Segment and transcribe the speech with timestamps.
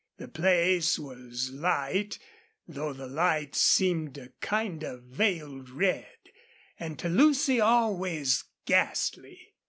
[0.17, 2.17] The place was light,
[2.67, 6.15] though the light seemed a kind of veiled red,
[6.79, 9.39] and to Lucy always ghastly.